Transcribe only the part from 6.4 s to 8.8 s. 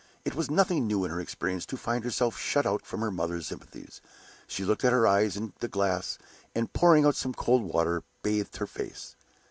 and, pouring out some cold water, bathed her